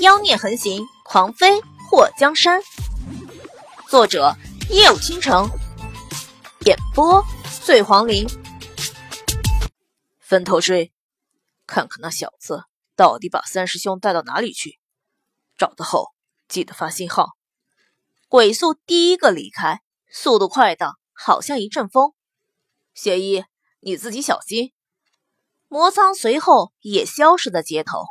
[0.00, 2.60] 妖孽横行，狂妃祸江山。
[3.88, 4.34] 作者：
[4.68, 5.48] 夜舞倾城，
[6.66, 7.24] 演播：
[7.62, 8.26] 醉黄林。
[10.18, 10.92] 分头追，
[11.64, 12.64] 看看那小子
[12.96, 14.80] 到底把三师兄带到哪里去。
[15.56, 16.08] 找到后
[16.48, 17.28] 记得发信号。
[18.28, 19.80] 鬼宿第一个离开，
[20.10, 22.12] 速度快到好像一阵风。
[22.94, 23.44] 邪医，
[23.78, 24.72] 你自己小心。
[25.68, 28.06] 魔苍随后也消失在街头。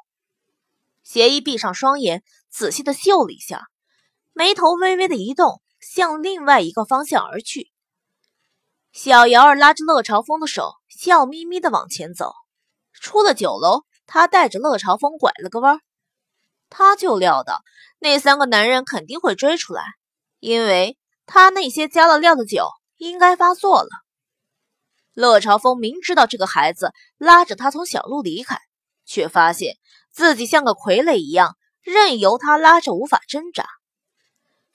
[1.03, 3.67] 邪医闭上双眼，仔细的嗅了一下，
[4.31, 7.71] 眉头微微的一动，向另外一个方向而去。
[8.91, 12.31] 小瑶儿拉着乐朝风的手，笑眯眯的往前走。
[12.93, 15.81] 出了酒楼，他带着乐朝风拐了个弯。
[16.69, 17.61] 他就料到
[17.99, 19.83] 那三个男人肯定会追出来，
[20.39, 23.89] 因为他那些加了料的酒应该发作了。
[25.13, 28.59] 乐朝风明知道这个孩子拉着他从小路离开，
[29.05, 29.77] 却发现。
[30.13, 33.67] 自己像个傀儡一样，任由他拉着，无法挣扎。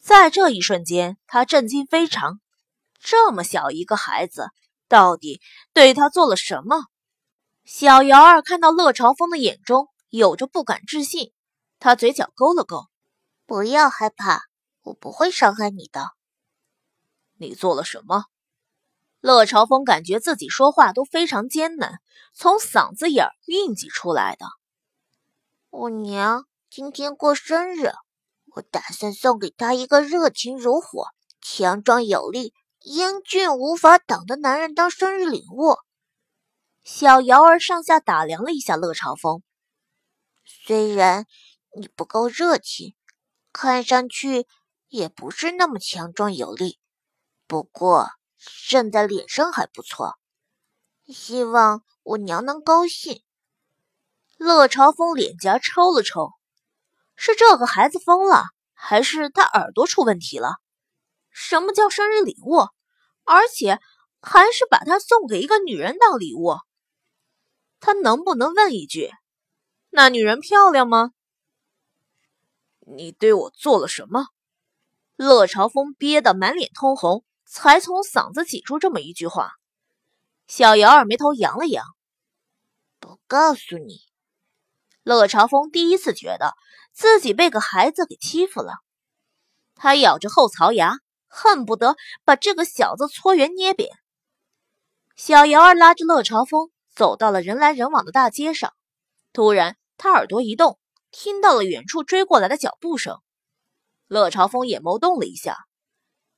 [0.01, 2.41] 在这一瞬间，他震惊非常。
[3.01, 4.51] 这么小一个孩子，
[4.89, 5.41] 到底
[5.73, 6.87] 对他做了什么？
[7.65, 11.33] 小瑶儿看到乐朝风的眼中有着不敢置信，
[11.79, 12.87] 他嘴角勾了勾
[13.47, 14.41] ：“不要害怕，
[14.83, 16.11] 我不会伤害你的。”
[17.39, 18.25] 你做了什么？
[19.21, 22.01] 乐朝风感觉自己说话都非常艰难，
[22.33, 24.47] 从嗓子眼儿运挤出来的。
[25.71, 27.93] 我娘今天过生日，
[28.55, 31.09] 我打算送给她一个热情如火、
[31.43, 35.77] 强壮有力、英俊无法挡的男人当生日礼物。
[36.83, 39.43] 小瑶儿上下打量了一下乐朝风，
[40.43, 41.27] 虽然
[41.77, 42.95] 你不够热情，
[43.53, 44.47] 看上去
[44.89, 46.81] 也不是那么强壮有力，
[47.47, 48.09] 不过
[48.39, 50.19] 胜在脸上还不错，
[51.07, 53.23] 希望我娘能高兴。
[54.39, 56.31] 乐朝风脸颊抽了抽，
[57.17, 60.55] 是这个孩子疯了，还是他耳朵出问题了？
[61.31, 62.69] 什么叫生日礼物？
[63.25, 63.81] 而且
[64.23, 66.57] 还是把他送给一个女人当礼物？
[67.81, 69.13] 他能不能问一句：
[69.91, 71.11] 那女人漂亮吗？
[72.87, 74.27] 你对我做了什么？
[75.17, 79.51] 乐朝风憋得满脸通红，才从嗓子挤出这么一句话。
[80.47, 81.85] 小瑶儿眉头扬了扬，
[83.01, 84.08] 不告诉你。
[85.09, 86.53] 乐朝风第一次觉得
[86.93, 88.75] 自己被个孩子给欺负了，
[89.75, 90.99] 他咬着后槽牙，
[91.29, 91.97] 恨不得
[92.27, 93.89] 把这个小子搓圆捏扁。
[95.17, 98.75] 小瑶儿拉着乐朝风走到了人来人往的大街上，
[99.33, 100.79] 突然他耳朵一动，
[101.11, 103.17] 听到了远处追过来的脚步声。
[104.09, 105.57] 乐朝风眼眸动了一下，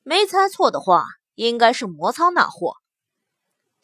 [0.05, 2.77] 没猜错的话，应该是魔苍那货。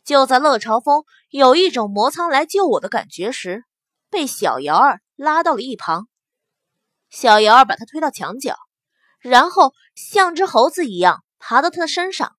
[0.04, 3.64] 就在乐朝风有一种魔苍来救我的感觉时，
[4.16, 6.08] 被小瑶儿拉到了一旁，
[7.10, 8.56] 小瑶儿把他推到墙角，
[9.20, 12.34] 然后像只猴子一样爬到他的身上，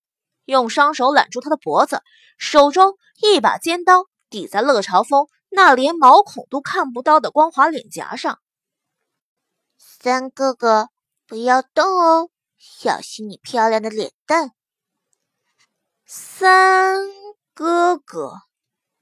[0.45, 2.01] 用双手揽住他的脖子，
[2.39, 8.39] 手中一把尖刀抵在乐朝风那连毛孔都看不到的光滑脸颊上。
[9.77, 10.89] 三哥哥，
[11.27, 14.49] 不要动哦，小心你漂亮的脸蛋。
[16.07, 17.05] 三
[17.53, 18.33] 哥哥，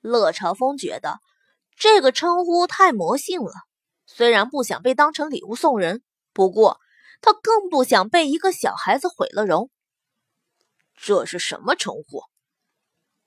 [0.02, 1.22] 乐朝风觉得。
[1.78, 3.54] 这个称呼太魔性了，
[4.06, 6.04] 虽然不想被当成礼物送人，
[6.34, 6.80] 不过
[7.22, 9.70] 他更不想被一个小孩子毁了容。
[10.96, 12.24] 这是什么称呼？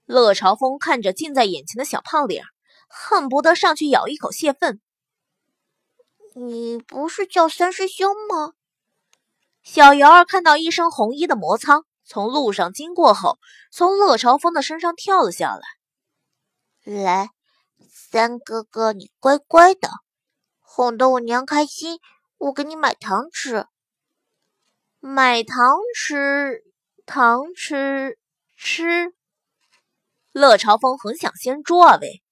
[0.07, 2.45] 乐朝风看着近在眼前的小胖脸，
[2.89, 4.81] 恨不得上去咬一口泄愤。
[6.35, 8.55] 你不是叫三师兄吗？
[9.63, 13.39] 小瑶儿看到一身红衣的魔苍从路上经过后，
[13.71, 15.63] 从乐朝风的身上跳了下来，
[16.85, 17.31] 来。
[18.11, 19.91] 三哥哥，你乖乖的，
[20.61, 21.99] 哄得我娘开心，
[22.39, 23.67] 我给你买糖吃。
[24.99, 26.65] 买糖吃，
[27.05, 28.19] 糖吃
[28.57, 29.13] 吃。
[30.33, 32.23] 乐朝风很想掀桌啊喂，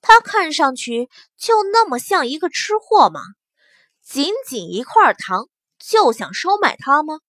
[0.00, 3.20] 他看上去就那么像一个吃货吗？
[4.02, 7.20] 仅仅一块糖就想收买他吗？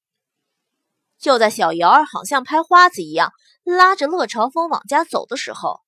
[1.20, 3.34] 就在小瑶儿好像拍花子一样
[3.66, 5.83] 拉着乐朝风往家走的时候。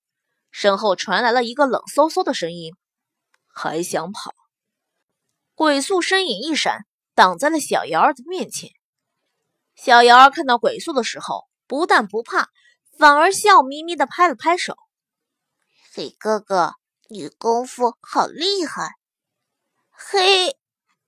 [0.58, 2.74] 身后传来了一个冷飕飕的声音
[3.54, 4.34] ：“还想跑？”
[5.54, 8.72] 鬼宿身影一闪，挡在了小瑶儿的面前。
[9.76, 12.48] 小瑶儿看到鬼宿的时候，不但不怕，
[12.98, 14.78] 反而笑眯眯的拍了拍手
[15.94, 16.76] ：“黑哥哥，
[17.10, 18.92] 你功夫好厉害！”
[19.92, 20.58] 黑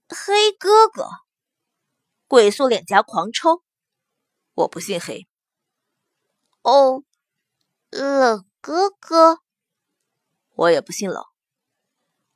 [0.09, 1.07] 黑哥哥，
[2.27, 3.63] 鬼宿脸颊狂抽
[4.55, 5.25] ：“我不信黑。”
[6.63, 7.03] 哦，
[7.91, 8.45] 冷。
[8.61, 9.39] 哥哥，
[10.55, 11.27] 我也不信了。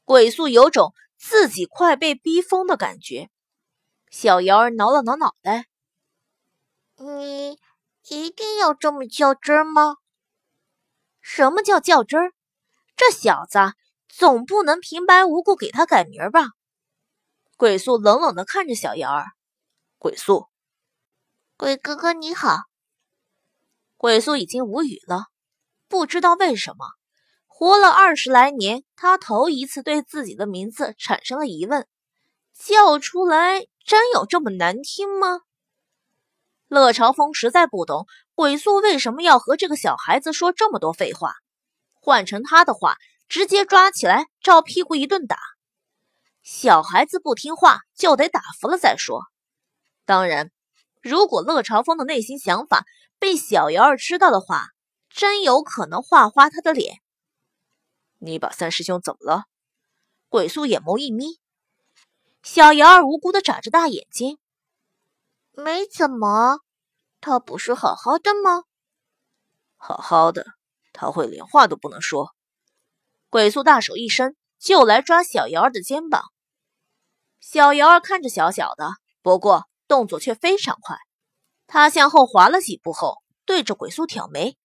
[0.05, 3.29] 鬼宿有种自己快被逼疯的感觉。
[4.09, 5.67] 小瑶儿挠了挠脑袋
[6.97, 7.57] ：“你
[8.09, 9.97] 一定要这么较真儿吗？
[11.21, 12.33] 什么叫较真儿？
[12.95, 13.59] 这小子
[14.09, 16.49] 总不能平白无故给他改名吧？”
[17.57, 19.27] 鬼宿冷冷的看着小瑶儿
[19.97, 20.47] ：“鬼宿，
[21.55, 22.63] 鬼哥哥你好。”
[23.97, 25.27] 鬼宿已经无语了，
[25.91, 26.85] 不知道为什么，
[27.47, 31.85] 活了二十来年，他头一次对自己的名字产生了疑问：
[32.57, 33.67] 叫出来。
[33.85, 35.41] 真有这么难听吗？
[36.69, 38.05] 乐朝风实在不懂
[38.35, 41.33] 鬼宿为什么要和这个小孩子说这么多废话。
[41.99, 42.95] 换成他的话，
[43.27, 45.37] 直接抓起来照屁股一顿打。
[46.41, 49.23] 小孩子不听话就得打服了再说。
[50.05, 50.51] 当然，
[51.01, 52.85] 如果乐朝风的内心想法
[53.19, 54.67] 被小瑶儿知道的话，
[55.13, 57.01] 真有可能画花他的脸。
[58.19, 59.45] 你把三师兄怎么了？
[60.29, 61.39] 鬼宿眼眸一眯。
[62.43, 64.39] 小瑶儿无辜的眨着大眼睛，
[65.51, 66.59] 没怎么，
[67.19, 68.63] 他不是好好的吗？
[69.75, 70.45] 好好的，
[70.93, 72.33] 他会连话都不能说。
[73.29, 76.23] 鬼宿大手一伸，就来抓小瑶儿的肩膀。
[77.39, 78.91] 小瑶儿看着小小的，
[79.21, 80.97] 不过动作却非常快。
[81.67, 84.57] 他向后滑了几步后，对着鬼宿挑眉：“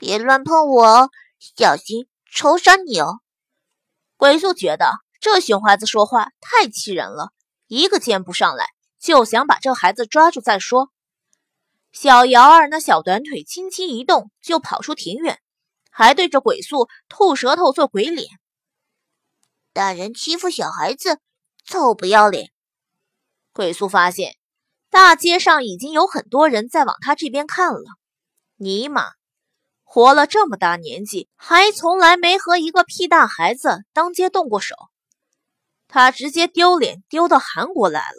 [0.00, 1.10] 别乱碰我哦，
[1.56, 3.20] 小心抽伤你哦。”
[4.18, 4.90] 鬼宿觉得。
[5.22, 7.28] 这熊孩子说话太气人了，
[7.66, 10.90] 一个箭步上来就想把这孩子抓住再说。
[11.92, 15.38] 小瑶儿那小短腿轻轻一动，就跑出庭院，
[15.90, 18.28] 还对着鬼宿吐舌头做鬼脸。
[19.74, 21.18] 大人欺负小孩子，
[21.66, 22.50] 臭不要脸！
[23.52, 24.36] 鬼宿发现
[24.88, 27.84] 大街上已经有很多人在往他这边看了。
[28.56, 29.04] 尼玛，
[29.92, 34.76] 活了这么大年纪，还从来没和一个屁大孩子当街动过手。
[35.88, 38.16] 他直接丢脸丢到韩国来了。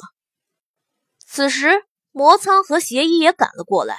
[1.25, 3.95] 此时，魔苍和邪医也赶了过来。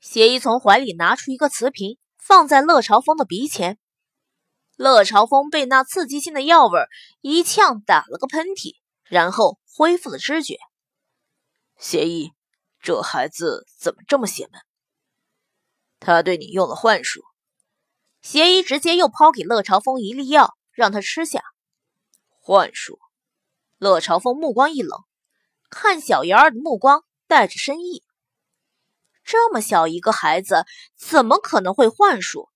[0.00, 3.78] 邪医从怀里拿出一个瓷瓶，放在乐朝风的鼻前。
[4.76, 6.80] 乐朝风被那刺激性的药味
[7.20, 8.74] 一呛，打了个喷嚏，
[9.04, 10.58] 然后恢复了知觉。
[11.78, 12.32] 邪医，
[12.80, 14.60] 这孩子怎么这么邪门？
[16.04, 17.24] 他对你用了幻术。
[18.22, 21.42] 邪医直接又抛给乐朝风一粒药，让他吃下。
[22.40, 22.98] 幻术。
[23.78, 25.00] 乐朝风目光一冷，
[25.70, 28.02] 看小瑶儿的目光带着深意。
[29.24, 30.66] 这么小一个孩子，
[30.96, 32.48] 怎么可能会幻术？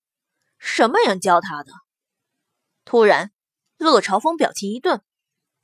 [0.59, 1.73] 什么人教他的？
[2.85, 3.33] 突然，
[3.77, 5.03] 乐朝风表情一顿，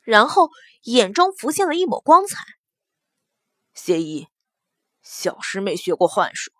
[0.00, 0.50] 然后
[0.82, 2.44] 眼中浮现了一抹光彩。
[3.74, 4.28] 邪医，
[5.02, 6.52] 小师妹学过幻术。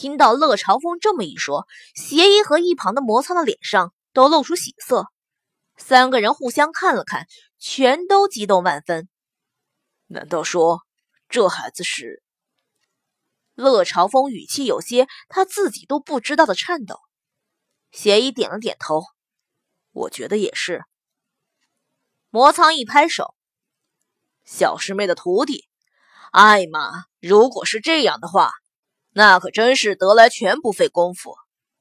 [0.00, 5.08] 听到乐朝风这么一说，邪医和一旁的魔苍的脸上都露出喜色。
[5.76, 7.26] 三个人互相看了看。
[7.58, 9.08] 全都激动万分。
[10.06, 10.82] 难道说
[11.28, 12.22] 这孩子是？
[13.56, 17.00] 乐朝风语气有些他自己都不知道的颤抖。
[17.90, 19.02] 邪医点了点头，
[19.90, 20.84] 我觉得也是。
[22.30, 23.34] 魔苍一拍手，
[24.44, 25.68] 小师妹的徒弟，
[26.30, 28.52] 艾玛，如果是这样的话，
[29.18, 31.34] 那可真是得来全不费工夫。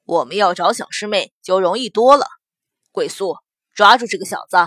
[0.05, 2.25] 我们要找小师妹就容易多了。
[2.91, 3.37] 鬼宿，
[3.75, 4.57] 抓住这个小子。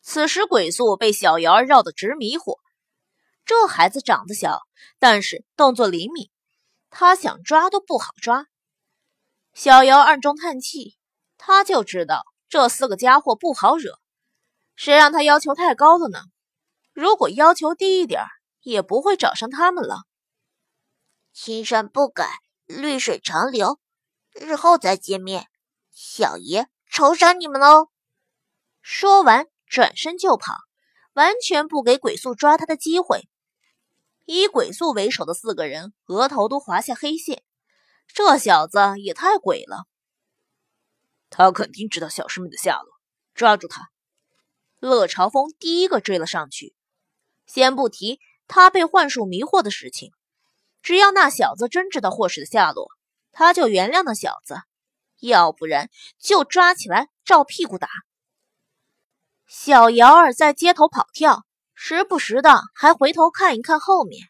[0.00, 2.60] 此时，鬼宿被小瑶儿绕得直迷糊。
[3.44, 4.60] 这孩子长得小，
[5.00, 6.30] 但是动作灵敏，
[6.88, 8.46] 他想抓都不好抓。
[9.54, 10.96] 小瑶暗中叹气，
[11.36, 13.98] 他就知道这四个家伙不好惹。
[14.76, 16.20] 谁让他要求太高了呢？
[16.92, 18.22] 如果要求低一点，
[18.62, 20.04] 也不会找上他们了。
[21.34, 22.30] 青山不改，
[22.64, 23.78] 绿水长流，
[24.32, 25.48] 日后再见面，
[25.90, 27.90] 小爷酬赏你们喽！
[28.80, 29.46] 说完。
[29.66, 30.54] 转身就跑，
[31.14, 33.28] 完全不给鬼宿抓他的机会。
[34.24, 37.42] 以鬼宿为首的四个人额头都划下黑线，
[38.06, 39.86] 这小子也太鬼了。
[41.28, 42.92] 他肯定知道小师妹的下落，
[43.34, 43.88] 抓住他！
[44.78, 46.76] 乐朝风第一个追了上去。
[47.46, 50.12] 先不提他被幻术迷惑的事情，
[50.84, 52.90] 只要那小子真知道霍氏的下落，
[53.32, 54.56] 他就原谅那小子；
[55.18, 55.88] 要不然
[56.18, 57.88] 就抓起来照屁股打。
[59.46, 64.28] 小瑶儿在街头跑跳，时不时的还回头看一看后面。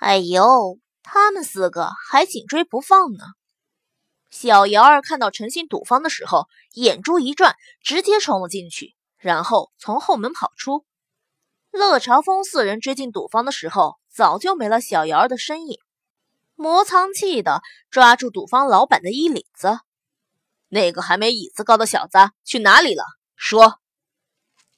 [0.00, 3.24] 哎呦，他们四个还紧追不放呢。
[4.30, 10.84] 小瑶儿看到诚信赌坊的时候，眼珠一转，直接冲了进去，然后从后门跑出。
[11.74, 15.80] 乐朝风四人追进赌坊的时候，早就没了小瑶儿的身影。
[16.54, 19.80] 魔苍气的抓住赌坊老板的衣领子
[20.70, 23.02] ：“那个还没椅子高的小子去哪里了？
[23.34, 23.80] 说。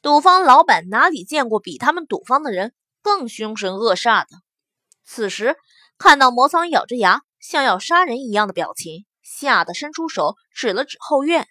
[0.01, 2.73] 赌坊老板哪里见过比他们赌坊的人
[3.03, 4.29] 更凶神恶煞的？
[5.05, 5.57] 此时
[5.99, 11.47] 看到魔苍咬着牙像要杀人一样的表情，吓得伸出手指了指后院。